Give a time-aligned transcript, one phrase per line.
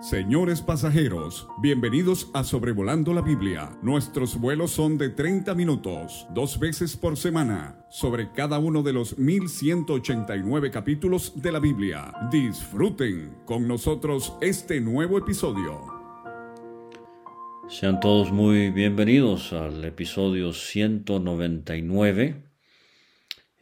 [0.00, 3.70] Señores pasajeros, bienvenidos a Sobrevolando la Biblia.
[3.82, 9.16] Nuestros vuelos son de 30 minutos, dos veces por semana, sobre cada uno de los
[9.16, 12.12] 1189 capítulos de la Biblia.
[12.30, 15.80] Disfruten con nosotros este nuevo episodio.
[17.70, 22.44] Sean todos muy bienvenidos al episodio 199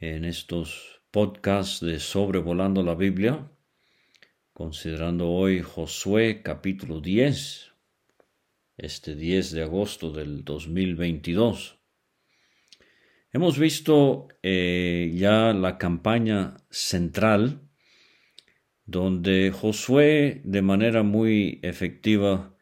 [0.01, 3.49] en estos podcasts de Sobrevolando la Biblia
[4.55, 7.73] considerando hoy Josué capítulo 10,
[8.77, 11.81] este 10 de agosto del 2022.
[13.33, 17.69] Hemos visto eh, ya la campaña central
[18.87, 22.57] donde Josué de manera muy efectiva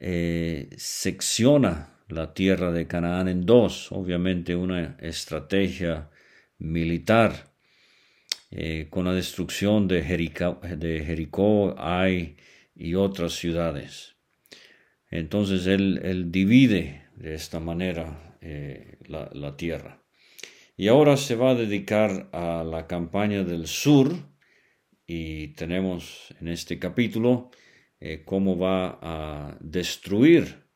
[0.00, 6.08] eh, secciona la tierra de Canaán en dos, obviamente una estrategia
[6.56, 7.55] militar
[8.50, 11.74] eh, con la destrucción de Jericó,
[12.74, 14.16] y otras ciudades.
[15.10, 20.02] Entonces él, divide de esta manera eh, la, tierra.
[20.76, 24.14] Y ahora se va a dedicar a la campaña del sur
[25.06, 27.50] y tenemos en este capítulo
[27.98, 30.66] eh, cómo va a destruir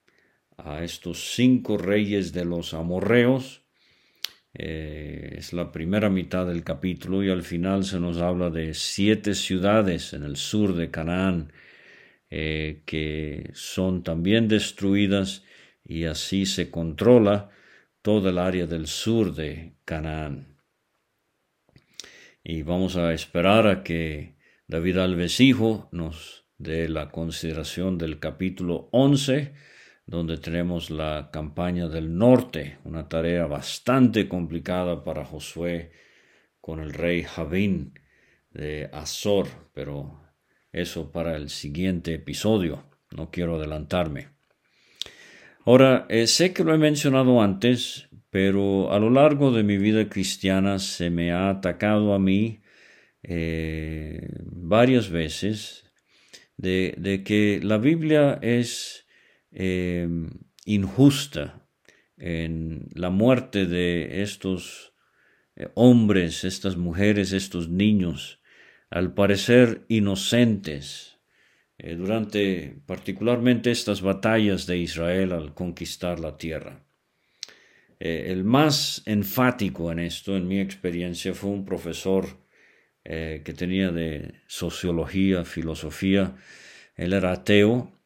[0.56, 3.62] a estos cinco reyes de los amorreos
[4.54, 9.34] eh, es la primera mitad del capítulo y al final se nos habla de siete
[9.34, 11.52] ciudades en el sur de Canaán
[12.32, 15.42] eh, que son también destruidas
[15.84, 17.50] y así se controla
[18.02, 20.56] todo el área del sur de Canaán.
[22.44, 24.36] Y vamos a esperar a que
[24.68, 29.52] David Alvesijo nos dé la consideración del capítulo 11
[30.10, 35.92] donde tenemos la campaña del norte, una tarea bastante complicada para Josué
[36.60, 37.94] con el rey Javín
[38.50, 40.20] de Azor, pero
[40.72, 44.30] eso para el siguiente episodio, no quiero adelantarme.
[45.64, 50.08] Ahora, eh, sé que lo he mencionado antes, pero a lo largo de mi vida
[50.08, 52.62] cristiana se me ha atacado a mí
[53.22, 55.84] eh, varias veces
[56.56, 58.99] de, de que la Biblia es
[59.52, 60.30] Em,
[60.64, 61.66] injusta
[62.16, 64.92] en la muerte de estos
[65.56, 68.40] eh, hombres, estas mujeres, estos niños,
[68.90, 71.18] al parecer inocentes,
[71.78, 76.84] eh, durante particularmente estas batallas de Israel al conquistar la tierra.
[77.98, 82.26] Eh, el más enfático en esto, en mi experiencia, fue un profesor
[83.02, 86.36] que tenía de sociología, filosofía.
[86.96, 87.99] Él era ateo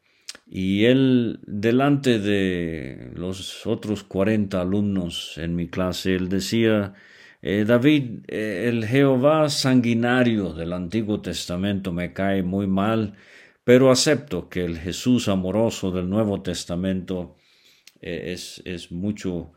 [0.47, 6.95] y él, delante de los otros cuarenta alumnos en mi clase, él decía,
[7.43, 13.15] eh, David, eh, el Jehová sanguinario del Antiguo Testamento me cae muy mal,
[13.65, 17.37] pero acepto que el Jesús amoroso del Nuevo Testamento
[18.01, 19.53] eh, es, es, mucho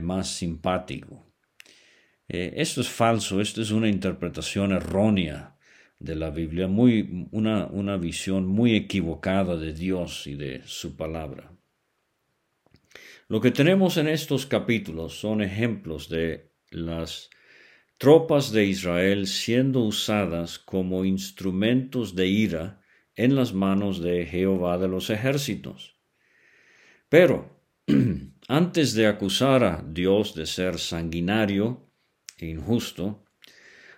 [0.00, 1.26] más simpático.
[2.26, 5.53] esto es falso, esto es una interpretación errónea
[5.98, 11.52] de la Biblia, muy, una, una visión muy equivocada de Dios y de su palabra.
[13.28, 17.30] Lo que tenemos en estos capítulos son ejemplos de las
[17.96, 22.82] tropas de Israel siendo usadas como instrumentos de ira
[23.16, 25.96] en las manos de Jehová de los ejércitos.
[27.08, 27.62] Pero,
[28.48, 31.90] antes de acusar a Dios de ser sanguinario
[32.38, 33.23] e injusto,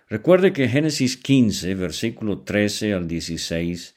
[0.09, 3.93] Recuerde que Génesis 15, versículo 13 al 16,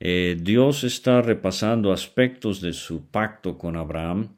[0.00, 4.36] eh, Dios está repasando aspectos de su pacto con Abraham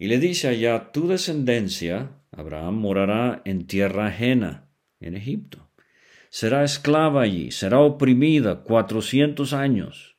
[0.00, 5.70] y le dice allá, tu descendencia, Abraham, morará en tierra ajena, en Egipto.
[6.28, 10.16] Será esclava allí, será oprimida cuatrocientos años.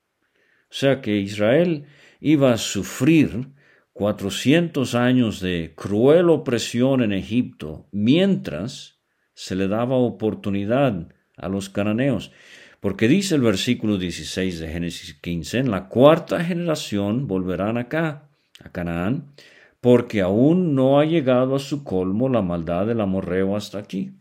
[0.72, 1.84] O sea que Israel
[2.22, 3.50] iba a sufrir
[3.92, 8.99] cuatrocientos años de cruel opresión en Egipto, mientras
[9.40, 11.08] se le daba oportunidad
[11.38, 12.34] a los cananeos.
[12.82, 18.30] Porque dice el versículo 16 de Génesis 15, en la cuarta generación volverán acá,
[18.62, 19.32] a Canaán,
[19.80, 24.12] porque aún no ha llegado a su colmo la maldad del amorreo hasta aquí.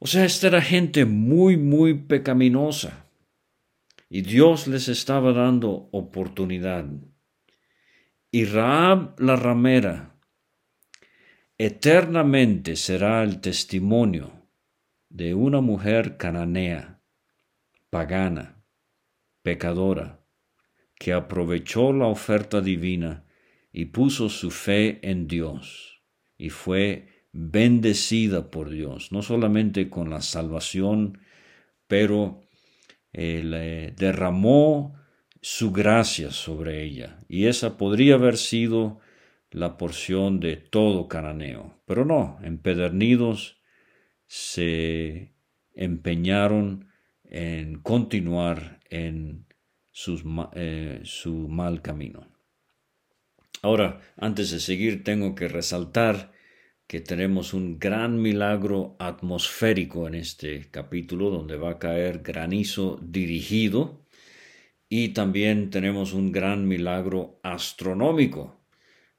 [0.00, 3.06] O sea, esta era gente muy, muy pecaminosa.
[4.08, 6.86] Y Dios les estaba dando oportunidad.
[8.32, 10.09] Y Raab la ramera,
[11.62, 14.32] eternamente será el testimonio
[15.10, 17.02] de una mujer cananea,
[17.90, 18.64] pagana,
[19.42, 20.24] pecadora,
[20.98, 23.26] que aprovechó la oferta divina
[23.74, 26.02] y puso su fe en Dios
[26.38, 31.18] y fue bendecida por Dios, no solamente con la salvación,
[31.86, 32.40] pero
[33.12, 34.98] eh, derramó
[35.42, 39.00] su gracia sobre ella, y esa podría haber sido
[39.50, 41.80] la porción de todo cananeo.
[41.86, 43.60] Pero no, empedernidos
[44.26, 45.34] se
[45.74, 46.88] empeñaron
[47.24, 49.46] en continuar en
[50.54, 52.26] eh, su mal camino.
[53.62, 56.32] Ahora, antes de seguir, tengo que resaltar
[56.86, 64.04] que tenemos un gran milagro atmosférico en este capítulo, donde va a caer granizo dirigido,
[64.88, 68.59] y también tenemos un gran milagro astronómico,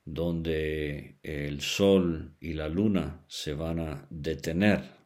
[0.05, 5.01] donde el sol y la luna se van a detener.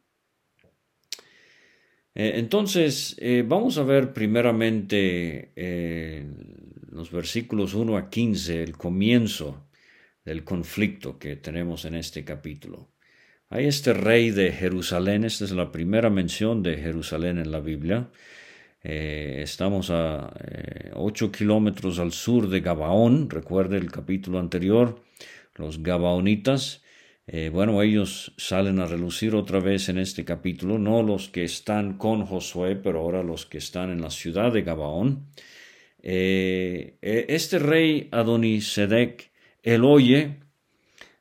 [2.16, 6.26] Eh, entonces, eh, vamos a ver primeramente eh,
[6.90, 9.70] los versículos 1 a 15, el comienzo
[10.24, 12.94] del conflicto que tenemos en este capítulo.
[13.50, 18.10] Hay este rey de Jerusalén, esta es la primera mención de Jerusalén en la Biblia.
[18.88, 25.02] Eh, estamos a eh, ocho kilómetros al sur de Gabaón, recuerde el capítulo anterior,
[25.56, 26.84] los Gabaonitas.
[27.26, 31.98] Eh, bueno, ellos salen a relucir otra vez en este capítulo, no los que están
[31.98, 35.30] con Josué, pero ahora los que están en la ciudad de Gabaón.
[36.04, 39.32] este rey Adonisedec
[39.64, 40.38] él oye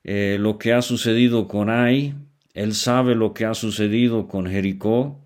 [0.05, 2.15] eh, lo que ha sucedido con Ai,
[2.53, 5.24] él sabe lo que ha sucedido con Jericó,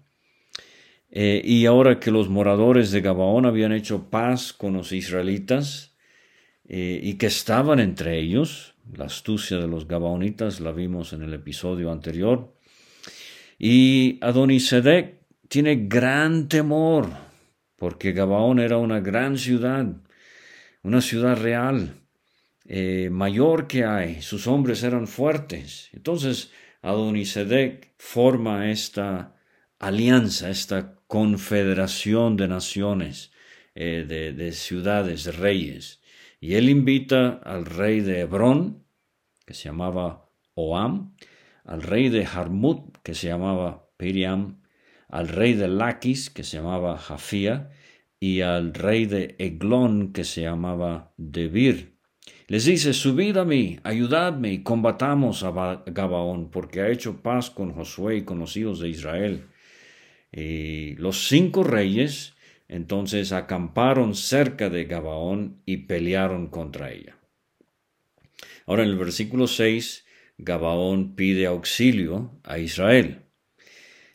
[1.10, 5.96] eh, y ahora que los moradores de Gabaón habían hecho paz con los israelitas
[6.68, 11.32] eh, y que estaban entre ellos, la astucia de los Gabaonitas la vimos en el
[11.34, 12.54] episodio anterior,
[13.58, 17.08] y Adonisedec tiene gran temor,
[17.76, 19.86] porque Gabaón era una gran ciudad,
[20.82, 21.94] una ciudad real,
[22.66, 25.88] eh, mayor que hay, sus hombres eran fuertes.
[25.94, 26.52] Entonces
[26.82, 29.37] Adonisedec forma esta
[29.78, 33.32] alianza, esta confederación de naciones,
[33.74, 36.00] eh, de, de, ciudades, de reyes.
[36.40, 38.84] Y él invita al rey de Hebrón,
[39.46, 41.14] que se llamaba Oam,
[41.64, 44.60] al rey de Harmut, que se llamaba Piriam,
[45.08, 47.70] al rey de Laquis, que se llamaba Jafía,
[48.20, 51.98] y al rey de Eglón, que se llamaba Debir.
[52.46, 57.72] Les dice, subid a mí, ayudadme y combatamos a Gabaón, porque ha hecho paz con
[57.72, 59.44] Josué y con los hijos de Israel.
[60.38, 62.34] Y los cinco reyes
[62.68, 67.16] entonces acamparon cerca de Gabaón y pelearon contra ella.
[68.66, 70.04] Ahora en el versículo 6,
[70.36, 73.22] Gabaón pide auxilio a Israel.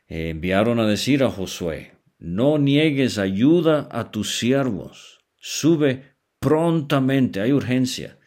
[0.08, 6.04] enviaron a decir a Josué, no niegues ayuda a tus siervos, sube
[6.40, 8.18] prontamente, hay urgencia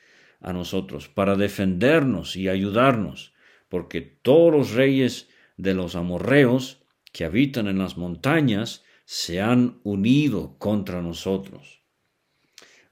[0.41, 3.33] a nosotros para defendernos y ayudarnos,
[3.69, 6.83] porque todos los reyes de los amorreos
[7.17, 11.81] que habitan en las montañas se han unido contra nosotros.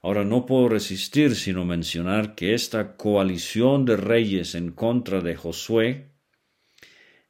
[0.01, 6.09] Ahora no puedo resistir sino mencionar que esta coalición de reyes en contra de Josué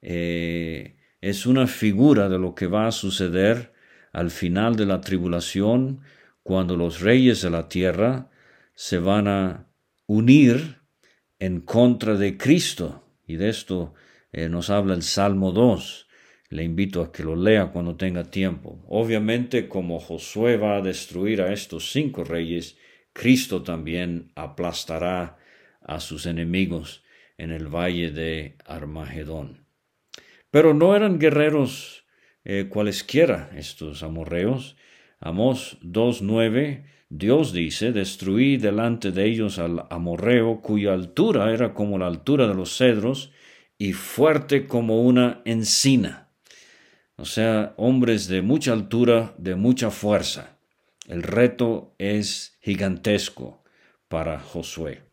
[0.02, 3.74] eh, es una figura de lo que va a suceder
[4.14, 6.00] al final de la tribulación,
[6.44, 8.30] cuando los reyes de la tierra
[8.74, 9.68] se van a
[10.06, 10.80] unir
[11.40, 13.06] en contra de Cristo.
[13.28, 13.96] Y de esto
[14.32, 16.05] eh, nos habla el Salmo 2.
[16.50, 18.84] Le invito a que lo lea cuando tenga tiempo.
[18.88, 22.78] Obviamente, como Josué va a destruir a estos cinco reyes,
[23.14, 25.38] Cristo también aplastará
[25.82, 27.04] a sus enemigos
[27.38, 29.66] en el valle de Armagedón.
[30.52, 32.06] Pero no eran guerreros
[32.44, 34.78] eh, cualesquiera estos amorreos.
[35.20, 42.08] Amós 2.9 Dios dice, destruí delante de ellos al amorreo, cuya altura era como la
[42.08, 43.32] altura de los cedros,
[43.78, 46.25] y fuerte como una encina.
[47.18, 50.58] O sea, hombres de mucha altura, de mucha fuerza.
[51.08, 53.64] El reto es gigantesco
[54.08, 55.04] para Josué.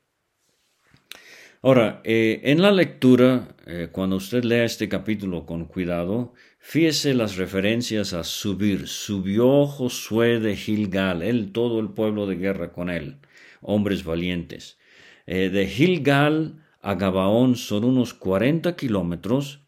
[1.63, 7.37] Ahora, eh, en la lectura, eh, cuando usted lea este capítulo con cuidado, Fíjese las
[7.37, 8.87] referencias a subir.
[8.87, 13.19] Subió Josué de Gilgal, él, todo el pueblo de guerra con él,
[13.61, 14.79] hombres valientes.
[15.27, 19.62] Eh, de Gilgal a Gabaón son unos 40 kilómetros,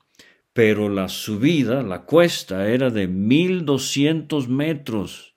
[0.55, 5.35] pero la subida, la cuesta, era de 1200 metros.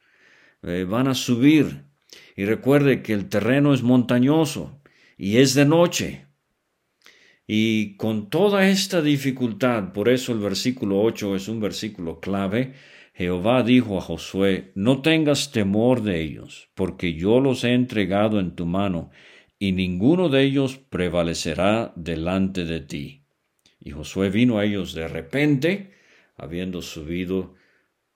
[0.62, 1.86] Eh, van a subir.
[2.36, 4.80] Y recuerde que el terreno es montañoso
[5.18, 6.28] y es de noche.
[7.48, 12.74] Y con toda esta dificultad, por eso el versículo 8 es un versículo clave,
[13.14, 18.54] Jehová dijo a Josué, no tengas temor de ellos, porque yo los he entregado en
[18.54, 19.10] tu mano,
[19.58, 23.17] y ninguno de ellos prevalecerá delante de ti.
[23.88, 25.94] Y Josué vino a ellos de repente,
[26.36, 27.56] habiendo subido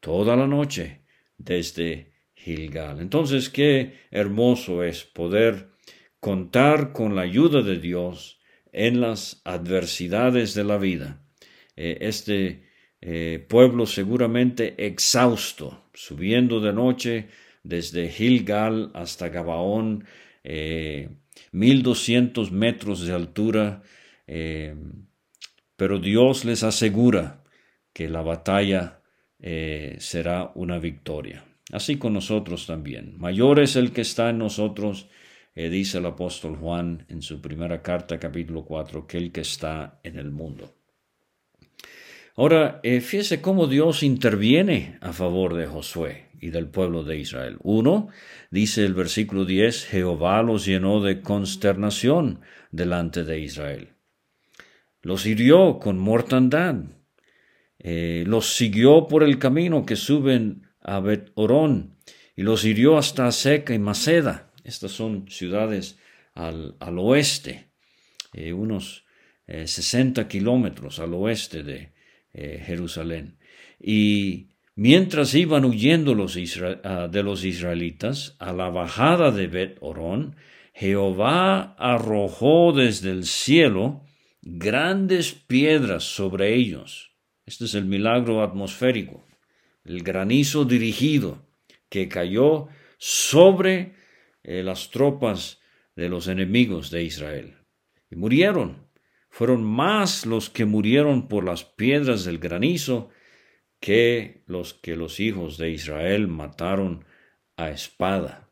[0.02, 1.00] toda la noche,
[1.38, 3.00] desde Gilgal.
[3.00, 5.70] Entonces, qué hermoso es poder
[6.20, 8.42] contar con la ayuda de Dios
[8.74, 11.24] en las adversidades de la vida.
[11.78, 12.68] Eh, este
[13.00, 17.28] eh, pueblo seguramente exhausto, subiendo de noche
[17.64, 20.04] desde Gilgal hasta Gabaón,
[20.44, 21.08] eh,
[21.54, 23.84] mil doscientos metros de altura,
[25.82, 27.44] pero Dios les asegura
[27.92, 29.02] que la batalla
[29.98, 31.44] será una victoria.
[31.72, 33.16] Así con nosotros también.
[33.18, 35.10] Mayor es el que está en nosotros,
[35.56, 40.20] dice el apóstol Juan en su primera carta, capítulo 4, que el que está en
[40.20, 40.72] el mundo.
[42.36, 47.58] Ahora, eh, fíjese cómo Dios interviene a favor de Josué y del pueblo de Israel.
[47.64, 48.10] Uno,
[48.52, 53.96] dice el versículo 10, Jehová los llenó de consternación delante de Israel.
[55.02, 56.76] Los hirió con mortandad.
[57.80, 61.98] Eh, los siguió por el camino que suben a Bet Orón
[62.36, 64.52] y los hirió hasta Seca y Maceda.
[64.64, 65.98] Estas son ciudades
[66.34, 67.72] al, oeste,
[68.34, 69.06] eh, unos
[69.48, 71.92] 60 kilómetros al oeste de,
[72.34, 73.38] eh, Jerusalén.
[73.78, 76.38] Y mientras iban huyendo los
[76.84, 80.38] ah, de los israelitas a la bajada de Bet Orón,
[80.74, 84.06] Jehová arrojó desde el cielo
[84.42, 87.16] grandes piedras sobre ellos.
[87.46, 89.26] Este es el milagro atmosférico,
[89.84, 91.46] el granizo dirigido
[91.90, 92.68] que cayó
[92.98, 93.96] sobre
[94.44, 95.60] eh, las tropas
[95.96, 97.58] de los enemigos de Israel.
[98.10, 98.92] Y murieron
[99.32, 103.10] fueron más los que murieron por las piedras del granizo
[103.80, 107.06] que los que los hijos de Israel mataron
[107.56, 108.52] a espada.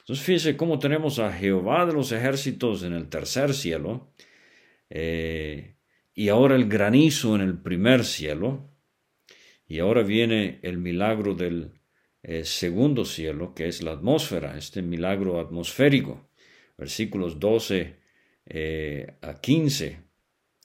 [0.00, 4.12] Entonces fíjese cómo tenemos a Jehová de los ejércitos en el tercer cielo
[4.90, 5.76] eh,
[6.14, 8.70] y ahora el granizo en el primer cielo
[9.66, 11.80] y ahora viene el milagro del
[12.22, 16.28] eh, segundo cielo que es la atmósfera, este milagro atmosférico,
[16.76, 17.96] versículos 12
[18.46, 20.10] eh, a 15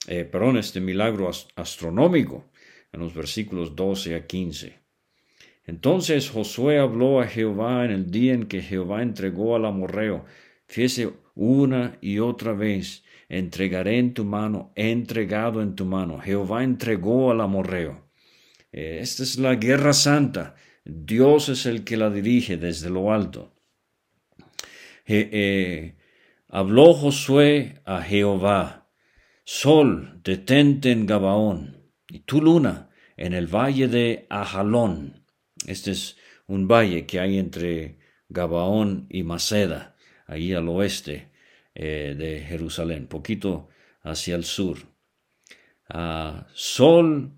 [0.07, 2.51] eh, perdón, este milagro astronómico
[2.91, 4.79] en los versículos 12 a 15.
[5.65, 10.25] Entonces Josué habló a Jehová en el día en que Jehová entregó al amorreo.
[10.67, 16.19] Fíjese una y otra vez, entregaré en tu mano, entregado en tu mano.
[16.19, 18.09] Jehová entregó al amorreo.
[18.71, 20.55] Eh, esta es la guerra santa.
[20.83, 23.53] Dios es el que la dirige desde lo alto.
[25.07, 25.95] Eh,
[26.47, 28.89] habló Josué a Jehová
[29.47, 35.23] Sol, detente en Gabaón, y tu luna en el valle de Ajalón.
[35.67, 36.17] Este es
[36.47, 41.34] un valle que hay entre Gabaón y Maceda, ahí al oeste
[41.75, 43.69] eh, de Jerusalén, poquito
[44.01, 44.77] hacia el sur.
[45.89, 47.33] Ah, sol,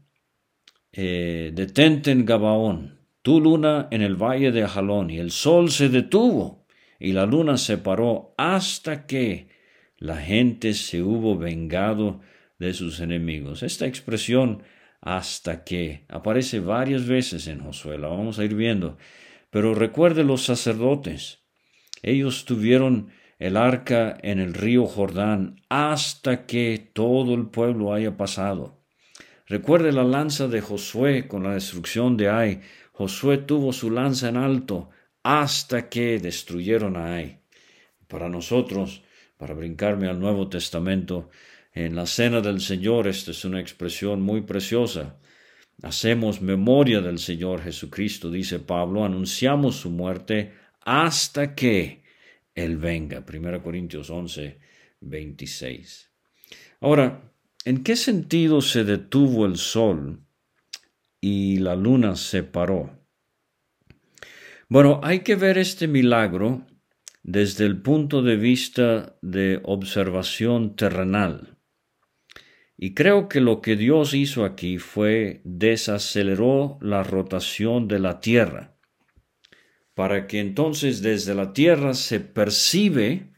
[0.91, 5.89] eh, detente en Gabaón, tu luna en el valle de Ajalón, y el sol se
[5.89, 6.65] detuvo,
[6.99, 9.49] y la luna se paró hasta que
[9.97, 12.21] la gente se hubo vengado
[12.59, 13.63] de sus enemigos.
[13.63, 14.63] Esta expresión
[15.01, 18.97] hasta que aparece varias veces en Josué, la vamos a ir viendo.
[19.49, 21.43] Pero recuerde los sacerdotes.
[22.03, 28.83] Ellos tuvieron el arca en el río Jordán hasta que todo el pueblo haya pasado.
[29.45, 32.61] Recuerde la lanza de Josué con la destrucción de Ai.
[32.91, 34.89] Josué tuvo su lanza en alto
[35.23, 37.39] hasta que destruyeron a Ai.
[38.07, 39.03] Para nosotros,
[39.37, 41.29] para brincarme al Nuevo Testamento,
[41.73, 45.19] en la cena del Señor, esta es una expresión muy preciosa.
[45.83, 52.06] Hacemos memoria del Señor Jesucristo, dice Pablo, anunciamos su muerte hasta que
[52.57, 53.23] Él venga.
[53.23, 54.57] 1 Corintios 11,
[55.01, 56.11] 26.
[56.81, 57.31] Ahora,
[57.63, 60.23] ¿en qué sentido se detuvo el sol
[61.21, 62.99] y la luna se paró?
[64.69, 66.65] Bueno, hay que ver este milagro
[67.21, 71.59] desde el punto de vista de observación terrenal.
[72.75, 78.76] Y creo que lo que Dios hizo aquí fue desaceleró la rotación de la Tierra,
[79.97, 83.31] para que entonces desde la Tierra se percibe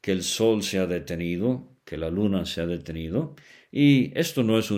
[0.00, 3.36] que el Sol se ha detenido, que la Luna se ha detenido,
[3.70, 4.72] y esto no es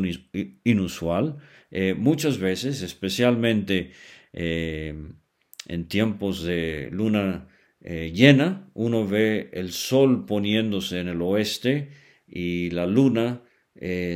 [0.63, 1.39] inusual.
[1.71, 3.93] Eh, muchas veces, especialmente
[4.35, 4.95] eh,
[5.69, 7.49] en tiempos de luna
[7.81, 11.93] eh, llena, uno ve el sol poniéndose en el oeste
[12.27, 13.43] y la luna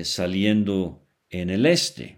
[0.04, 2.15] saliendo en el este.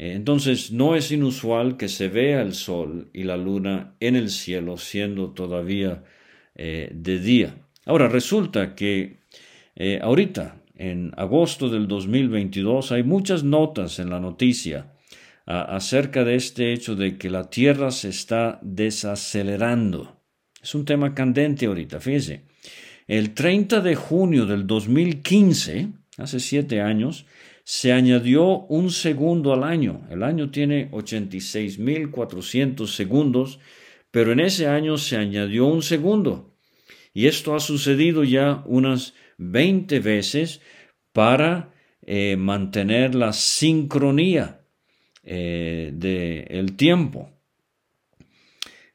[0.00, 4.30] Eh, entonces no es inusual que se vea el sol y la luna en el
[4.30, 6.04] cielo siendo todavía
[6.56, 7.54] de día.
[7.86, 9.20] Ahora resulta que
[10.02, 14.92] ahorita, en agosto del 2022, hay muchas notas en la noticia
[15.46, 20.20] acerca de este hecho de que la Tierra se está desacelerando.
[20.62, 22.44] Es un tema candente ahorita, fíjese.
[23.06, 25.88] El 30 de junio del 2015,
[26.18, 27.26] hace siete años,
[27.70, 30.04] se añadió un segundo al año.
[30.10, 33.60] El año tiene 86.400 segundos,
[34.10, 36.52] pero en ese año se añadió un segundo.
[37.14, 40.60] Y esto ha sucedido ya unas 20 veces
[41.12, 41.72] para
[42.02, 44.62] eh, mantener la sincronía
[45.22, 47.30] eh, del tiempo.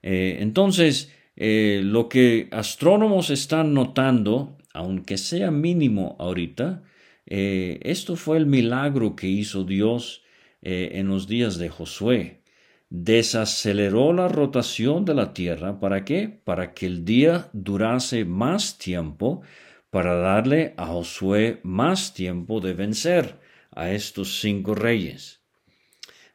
[0.02, 6.84] Eh, entonces, lo que astrónomos están notando, aunque sea mínimo ahorita,
[7.26, 10.24] esto fue el milagro que hizo Dios
[10.62, 12.44] en los días de Josué
[12.90, 15.80] desaceleró la rotación de la Tierra.
[15.80, 16.30] ¿Para qué?
[16.44, 19.42] Para que el día durase más tiempo,
[19.90, 23.40] para darle a Josué más tiempo de vencer
[23.72, 25.42] a estos cinco reyes.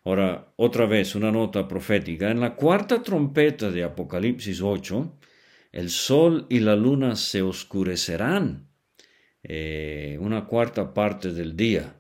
[0.05, 2.31] Ahora, otra vez, una nota profética.
[2.31, 5.19] En la cuarta trompeta de Apocalipsis 8,
[5.73, 8.70] el sol y la luna se oscurecerán
[9.43, 11.97] eh, una cuarta parte del día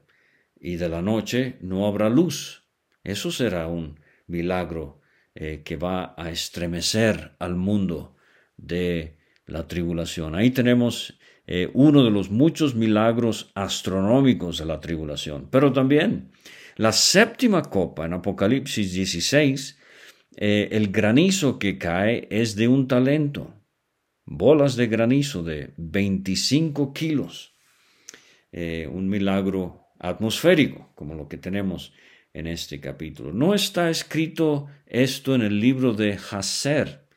[0.60, 2.64] y de la noche no habrá luz.
[3.02, 5.00] Eso será un milagro
[5.34, 8.16] eh, que va a estremecer al mundo
[8.56, 9.16] de
[9.46, 10.34] la tribulación.
[10.34, 15.48] Ahí tenemos eh, uno de los muchos milagros astronómicos de la tribulación.
[15.50, 16.30] Pero también
[16.76, 19.78] la séptima copa en Apocalipsis 16,
[20.36, 23.52] eh, el granizo que cae es de un talento,
[24.30, 27.52] bolas de granizo de 25 kilos,
[28.52, 31.92] un milagro atmosférico, como lo que tenemos
[32.32, 33.32] en este capítulo.
[33.32, 37.08] No está escrito esto en el libro de Haser.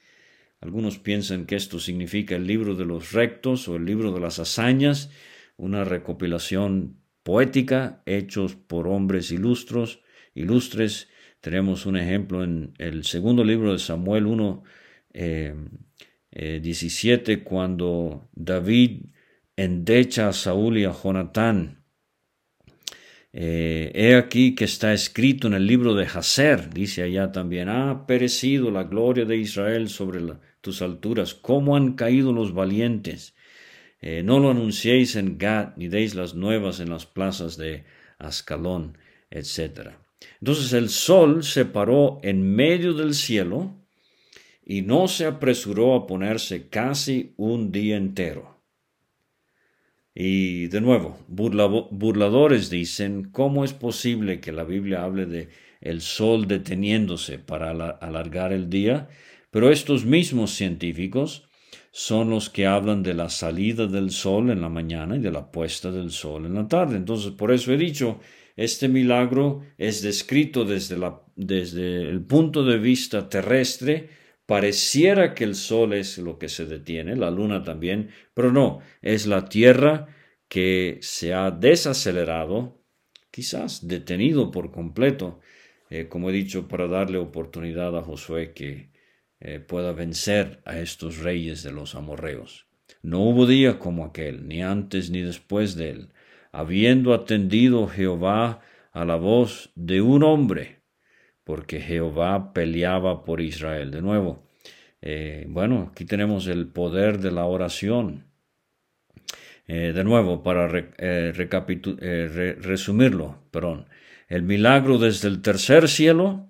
[0.60, 4.40] Algunos piensan que esto significa el libro de los rectos o el libro de las
[4.40, 5.12] hazañas,
[5.56, 10.02] una recopilación poética, hechos por hombres ilustros,
[10.34, 11.10] ilustres.
[11.42, 14.64] Tenemos un ejemplo en el segundo libro de Samuel 1,
[15.14, 15.93] 17,
[16.34, 19.06] eh, eh, cuando David
[19.56, 21.84] endecha a Saúl y a Jonatán
[23.36, 28.06] eh, he aquí que está escrito en el libro de Hazer, dice allá también, ha
[28.06, 30.22] perecido la gloria de Israel sobre
[30.62, 33.36] tus alturas, cómo han caído los valientes.
[34.02, 37.86] Eh, no lo anunciéis en Gad, ni deis las nuevas en las plazas de
[38.20, 39.00] Ascalón,
[39.32, 39.94] etc.
[40.40, 43.83] Entonces el sol se paró en medio del cielo
[44.66, 48.54] y no se apresuró a ponerse casi un día entero.
[50.16, 55.50] Y de nuevo, burladores dicen, ¿cómo es posible que la Biblia hable de
[55.82, 59.10] el sol deteniéndose para alargar el día?
[59.50, 61.48] Pero estos mismos científicos
[61.92, 65.52] son los que hablan de la salida del sol en la mañana y de la
[65.52, 66.96] puesta del sol en la tarde.
[66.96, 68.20] Entonces, por eso he dicho,
[68.56, 74.10] este milagro es descrito desde, la, desde el punto de vista terrestre,
[74.46, 79.26] Pareciera que el sol es lo que se detiene, la luna también, pero no, es
[79.26, 80.08] la Tierra
[80.50, 82.84] que se ha desacelerado,
[83.32, 85.40] quizás detenido por completo,
[85.90, 88.92] eh, como he dicho, para darle oportunidad a Josué que
[89.40, 92.68] eh, pueda vencer a estos reyes de los amorreos.
[93.02, 96.10] No hubo día como aquel, ni antes ni después de él,
[96.52, 100.83] habiendo atendido Jehová a la voz de un hombre,
[101.44, 103.92] porque Jehová peleaba por Israel.
[103.92, 104.44] De nuevo,
[105.02, 108.26] eh, bueno, aquí tenemos el poder de la oración.
[109.68, 111.34] Eh, de nuevo, para eh,
[112.62, 113.88] resumirlo, perdón,
[114.28, 116.50] el milagro desde el tercer cielo,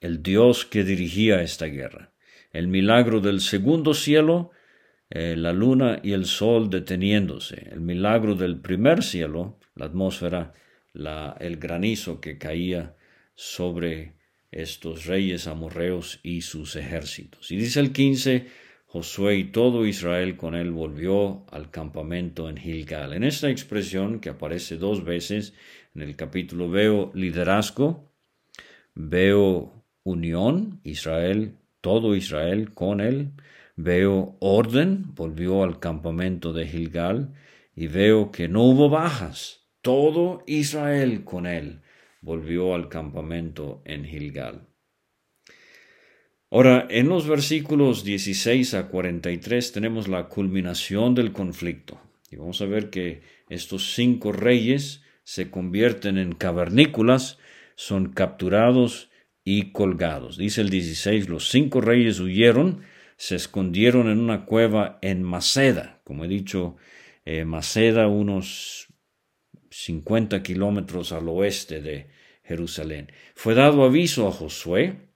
[0.00, 2.12] el Dios que dirigía esta guerra.
[2.50, 4.50] El milagro del segundo cielo,
[5.08, 7.68] la luna y el sol deteniéndose.
[7.70, 10.52] El milagro del primer cielo, la atmósfera,
[10.94, 12.96] el granizo que caía
[13.34, 14.14] sobre
[14.52, 17.50] estos reyes amorreos y sus ejércitos.
[17.50, 18.46] Y dice el 15,
[18.86, 23.14] Josué y todo Israel con él volvió al campamento en Gilgal.
[23.14, 25.54] En esta expresión que aparece dos veces
[25.94, 28.12] en el capítulo veo liderazgo,
[28.94, 33.30] veo unión, Israel, todo Israel con él,
[33.76, 37.32] veo orden, volvió al campamento de Gilgal,
[37.74, 41.80] y veo que no hubo bajas, todo Israel con él
[42.22, 44.68] volvió al campamento en Gilgal.
[46.50, 52.00] Ahora, en los versículos 16 a 43 tenemos la culminación del conflicto.
[52.30, 57.38] Y vamos a ver que estos cinco reyes se convierten en cavernícolas,
[57.74, 59.10] son capturados
[59.44, 60.36] y colgados.
[60.36, 62.82] Dice el 16, los cinco reyes huyeron,
[63.16, 66.00] se escondieron en una cueva en Maceda.
[66.04, 66.76] Como he dicho,
[67.24, 68.91] eh, Maceda unos
[69.72, 72.08] 50 kilómetros al oeste de
[72.44, 73.10] Jerusalén.
[73.34, 75.08] Fue dado aviso a Josué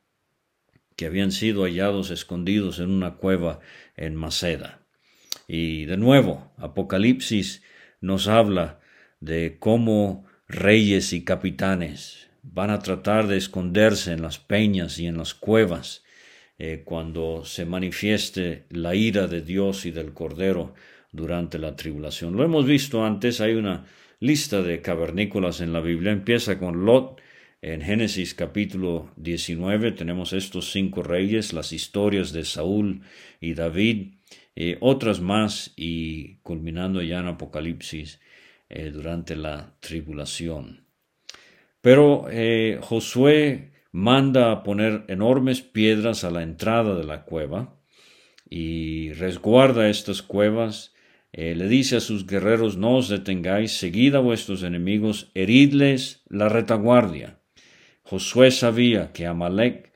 [0.96, 3.60] que habían sido hallados escondidos en una cueva
[3.96, 4.80] en Maceda.
[5.46, 7.62] Y de nuevo, Apocalipsis
[8.00, 8.80] nos habla
[9.20, 15.18] de cómo reyes y capitanes van a tratar de esconderse en las peñas y en
[15.18, 16.04] las cuevas
[16.58, 20.74] eh, cuando se manifieste la ira de Dios y del Cordero
[21.12, 22.36] durante la tribulación.
[22.36, 23.84] Lo hemos visto antes, hay una
[24.20, 27.20] lista de cavernícolas en la Biblia, empieza con Lot,
[27.62, 33.00] en Génesis capítulo 19 tenemos estos cinco reyes, las historias de Saúl
[33.40, 34.14] y David,
[34.54, 38.20] eh, otras más y culminando ya en Apocalipsis
[38.68, 40.86] eh, durante la tribulación.
[41.80, 47.80] Pero eh, Josué manda a poner enormes piedras a la entrada de la cueva
[48.50, 50.94] y resguarda estas cuevas.
[51.32, 57.40] Le dice a sus guerreros, no os detengáis, seguid a vuestros enemigos, heridles la retaguardia.
[58.02, 59.92] Josué sabía que Amalek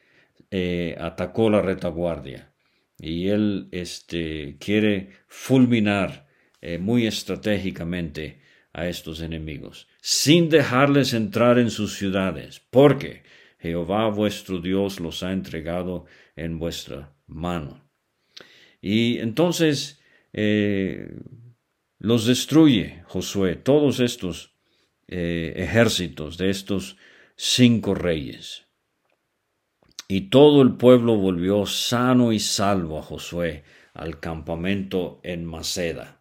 [0.50, 2.52] eh, atacó la retaguardia
[2.98, 6.26] y él este, quiere fulminar
[6.60, 8.40] eh, muy estratégicamente
[8.72, 13.22] a estos enemigos, sin dejarles entrar en sus ciudades, porque
[13.60, 17.88] Jehová vuestro Dios los ha entregado en vuestra mano.
[18.80, 19.99] Y entonces
[20.32, 21.14] eh,
[21.98, 24.54] los destruye Josué, todos estos
[25.12, 26.96] ejércitos de estos
[27.34, 28.68] cinco reyes.
[30.06, 33.64] Y todo el pueblo volvió sano y salvo a Josué
[33.94, 36.20] al campamento en Maceda.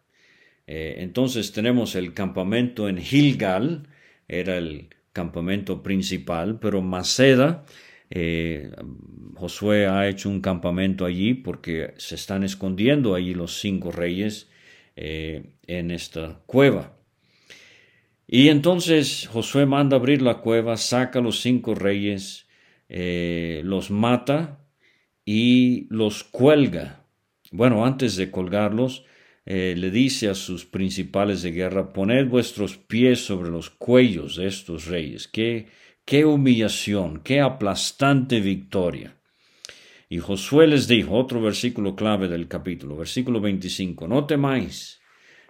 [0.68, 3.88] Eh, entonces tenemos el campamento en Gilgal,
[4.28, 7.66] era el campamento principal, pero Maceda,
[8.10, 8.72] eh,
[9.36, 14.50] Josué ha hecho un campamento allí porque se están escondiendo allí los cinco reyes
[14.96, 16.98] eh, en esta cueva.
[18.28, 22.48] Y entonces Josué manda abrir la cueva, saca a los cinco reyes,
[22.90, 24.60] eh, los mata
[25.26, 27.06] y los cuelga.
[27.52, 29.06] Bueno, antes de colgarlos,
[29.46, 34.86] le dice a sus principales de guerra, poned vuestros pies sobre los cuellos de estos
[34.86, 35.28] reyes.
[35.28, 35.66] Qué,
[36.10, 39.16] qué humillación, qué aplastante victoria.
[40.10, 45.00] Y Josué les dijo, otro versículo clave del capítulo, versículo 25, no temáis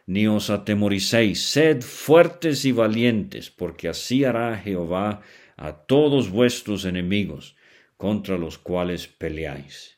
[0.06, 5.22] ni os atemoricéis, sed fuertes y valientes, porque así hará Jehová
[5.56, 7.56] a todos vuestros enemigos,
[7.96, 9.98] contra los cuales peleáis.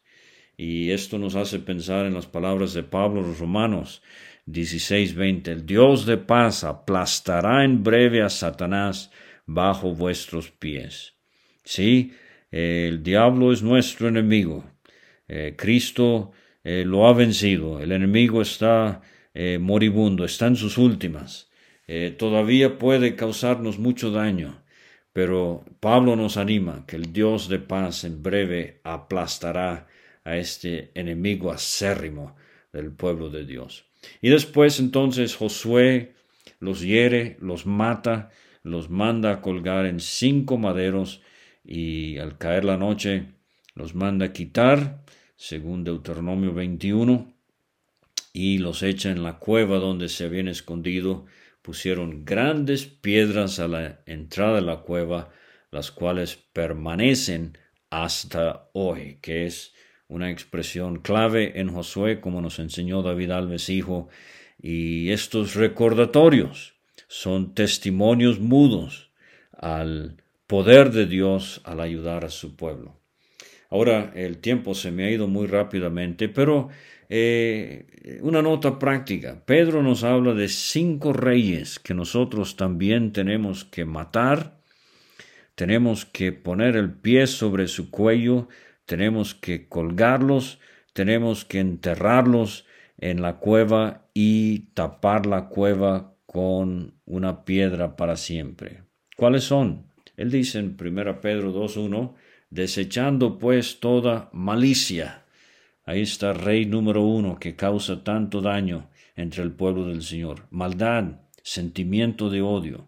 [0.57, 4.03] Y esto nos hace pensar en las palabras de Pablo los Romanos
[4.45, 9.09] 16:20, el Dios de paz aplastará en breve a Satanás
[9.53, 11.13] bajo vuestros pies.
[11.63, 12.13] Sí,
[12.51, 14.65] el diablo es nuestro enemigo.
[15.27, 16.31] Eh, Cristo
[16.63, 17.79] eh, lo ha vencido.
[17.79, 19.01] El enemigo está
[19.33, 21.49] eh, moribundo, está en sus últimas,
[22.17, 24.63] todavía puede causarnos mucho daño,
[25.11, 29.87] pero Pablo nos anima que el Dios de paz en breve aplastará
[30.23, 32.37] a este enemigo acérrimo
[32.71, 33.91] del pueblo de Dios.
[34.21, 36.13] Y después entonces Josué
[36.59, 38.29] los hiere, los mata,
[38.63, 41.21] los manda a colgar en cinco maderos
[41.63, 43.25] y al caer la noche
[43.75, 45.03] los manda a quitar,
[45.35, 47.33] según Deuteronomio 21,
[48.33, 51.25] y los echa en la cueva donde se habían escondido,
[51.61, 55.29] pusieron grandes piedras a la entrada de la cueva,
[55.71, 57.57] las cuales permanecen
[57.89, 59.73] hasta hoy, que es
[60.07, 64.09] una expresión clave en Josué, como nos enseñó David Alves Hijo,
[64.61, 66.70] y estos recordatorios
[67.11, 69.11] son testimonios mudos
[69.51, 73.01] al poder de Dios al ayudar a su pueblo.
[73.69, 76.69] Ahora el tiempo se me ha ido muy rápidamente, pero
[77.09, 79.43] eh, una nota práctica.
[79.45, 84.61] Pedro nos habla de cinco reyes que nosotros también tenemos que matar,
[85.55, 88.47] tenemos que poner el pie sobre su cuello,
[88.85, 90.59] tenemos que colgarlos,
[90.93, 92.65] tenemos que enterrarlos
[92.97, 98.85] en la cueva y tapar la cueva con una piedra para siempre.
[99.17, 99.91] ¿Cuáles son?
[100.15, 102.13] Él dice en 1 Pedro 2.1,
[102.49, 105.25] desechando pues toda malicia.
[105.83, 110.47] Ahí está rey número uno que causa tanto daño entre el pueblo del Señor.
[110.51, 112.87] Maldad, sentimiento de odio.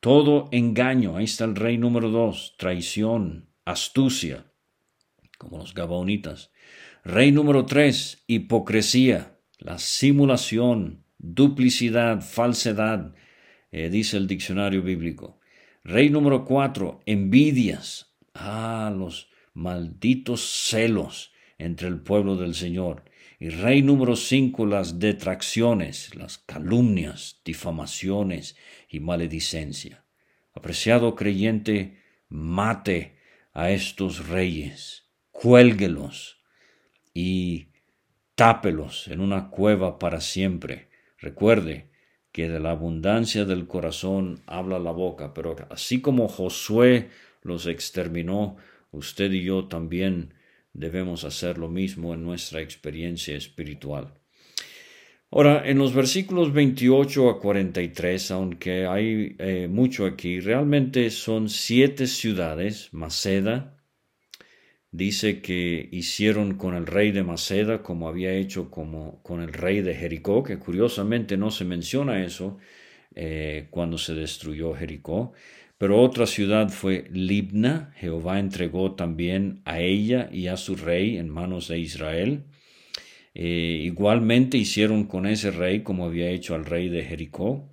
[0.00, 1.16] Todo engaño.
[1.16, 2.56] Ahí está el rey número dos.
[2.58, 4.46] Traición, astucia,
[5.38, 6.50] como los gabaonitas.
[7.04, 13.14] Rey número tres, hipocresía, la simulación, duplicidad, falsedad,
[13.72, 15.40] eh, dice el diccionario bíblico.
[15.82, 23.04] Rey número cuatro, envidias, Ah, los malditos celos entre el pueblo del Señor.
[23.38, 28.56] Y rey número cinco, las detracciones, las calumnias, difamaciones
[28.88, 30.04] y maledicencia.
[30.52, 33.18] Apreciado creyente, mate
[33.52, 36.38] a estos reyes, cuélguelos
[37.12, 37.68] y
[38.34, 40.88] tápelos en una cueva para siempre.
[41.24, 41.88] Recuerde
[42.32, 47.08] que de la abundancia del corazón habla la boca, pero así como Josué
[47.40, 48.58] los exterminó,
[48.90, 50.34] usted y yo también
[50.74, 54.12] debemos hacer lo mismo en nuestra experiencia espiritual.
[55.30, 62.06] Ahora, en los versículos 28 a 43, aunque hay eh, mucho aquí, realmente son siete
[62.06, 63.78] ciudades, Maceda,
[64.94, 69.96] dice que hicieron con el rey de Maceda como había hecho con el rey de
[69.96, 72.58] Jericó, que curiosamente no se menciona eso
[73.16, 75.32] eh, cuando se destruyó Jericó.
[75.78, 81.28] Pero otra ciudad fue Libna, Jehová entregó también a ella y a su rey en
[81.28, 82.44] manos de Israel.
[83.34, 87.68] Eh, igualmente hicieron con ese rey como había hecho al rey de Jericó.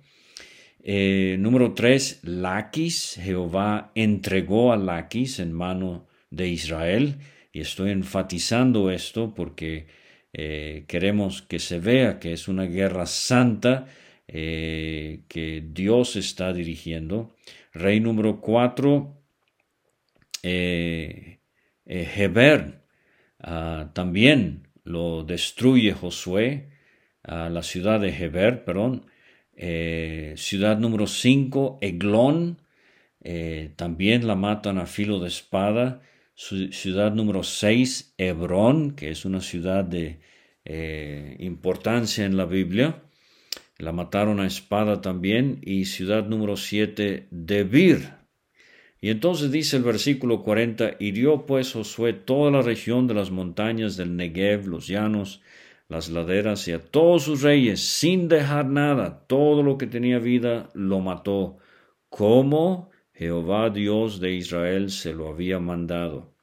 [0.82, 7.18] Eh, número tres, Laquis, Jehová entregó a Laquis en mano de Israel.
[7.52, 9.86] Y estoy enfatizando esto porque
[10.32, 13.86] eh, queremos que se vea que es una guerra santa
[14.26, 17.36] que Dios está dirigiendo.
[17.74, 19.22] Rey número cuatro,
[21.84, 22.82] Heber,
[23.40, 26.72] ah, también lo destruye Josué,
[27.22, 29.06] a la ciudad de Heber, perdón.
[29.54, 32.58] Eh, ciudad número 5, Eglón,
[33.22, 36.02] eh, también la matan a filo de espada.
[36.34, 40.20] Ciudad número 6, Hebrón, que es una ciudad de
[40.64, 43.02] eh, importancia en la Biblia.
[43.78, 45.60] La mataron a espada también.
[45.62, 48.22] Y ciudad número 7, Debir,
[49.04, 53.96] y entonces dice el versículo 40, hirió pues Josué toda la región de las montañas
[53.96, 55.42] del Negev, los llanos,
[55.88, 60.70] las laderas y a todos sus reyes, sin dejar nada, todo lo que tenía vida
[60.72, 61.58] lo mató,
[62.08, 62.91] como
[63.22, 66.34] Jehová Dios de Israel se lo había mandado.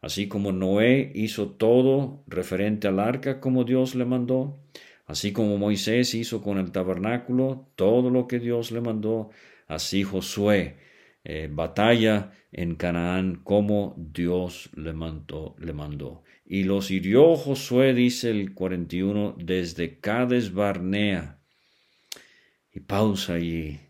[0.00, 4.58] Así como Noé hizo todo referente al arca como Dios le mandó,
[5.06, 9.30] así como Moisés hizo con el tabernáculo todo lo que Dios le mandó,
[9.68, 10.78] así Josué
[11.22, 16.24] eh, batalla en Canaán como Dios le mandó, le mandó.
[16.44, 21.38] Y los hirió Josué, dice el 41, desde Cades Barnea.
[22.72, 23.87] Y pausa allí.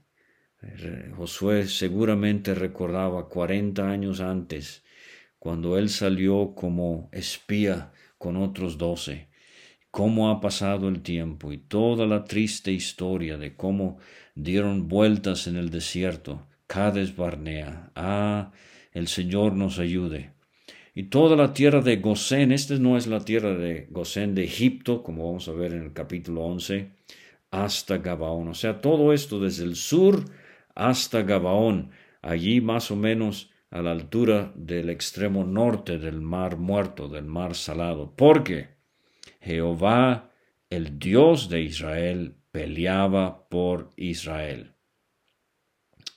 [1.16, 4.82] Josué seguramente recordaba 40 años antes,
[5.38, 9.28] cuando él salió como espía con otros doce,
[9.90, 13.98] cómo ha pasado el tiempo y toda la triste historia de cómo
[14.34, 17.90] dieron vueltas en el desierto, Cades Barnea.
[17.94, 18.52] Ah,
[18.92, 20.32] el Señor nos ayude.
[20.92, 25.04] Y toda la tierra de Gosén, esta no es la tierra de Gosén de Egipto,
[25.04, 26.90] como vamos a ver en el capítulo 11,
[27.52, 28.48] hasta Gabaón.
[28.48, 30.24] O sea, todo esto desde el sur
[30.78, 31.90] hasta Gabaón,
[32.22, 37.54] allí más o menos a la altura del extremo norte del mar muerto, del mar
[37.54, 38.14] salado.
[38.16, 38.68] Porque
[39.40, 40.30] Jehová,
[40.70, 44.72] el Dios de Israel, peleaba por Israel.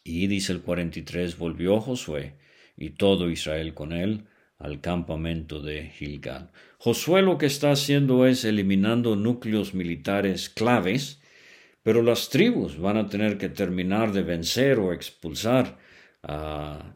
[0.03, 2.37] Y dice el 43, volvió Josué
[2.77, 4.25] y todo Israel con él
[4.57, 6.51] al campamento de Gilgal.
[6.77, 11.20] Josué lo que está haciendo es eliminando núcleos militares claves,
[11.83, 15.77] pero las tribus van a tener que terminar de vencer o expulsar
[16.23, 16.95] a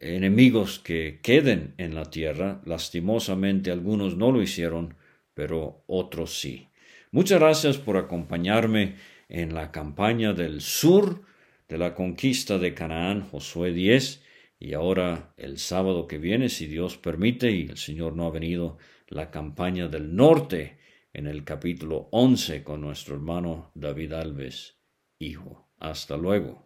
[0.00, 2.60] enemigos que queden en la tierra.
[2.64, 4.94] Lastimosamente algunos no lo hicieron,
[5.34, 6.68] pero otros sí.
[7.10, 8.96] Muchas gracias por acompañarme
[9.28, 11.22] en la campaña del sur
[11.68, 14.22] de la conquista de Canaán, Josué 10,
[14.58, 18.78] y ahora el sábado que viene, si Dios permite, y el Señor no ha venido,
[19.08, 20.78] la campaña del norte
[21.16, 24.82] en el capítulo 11 con nuestro hermano David Alves,
[25.18, 25.72] hijo.
[25.78, 26.65] Hasta luego.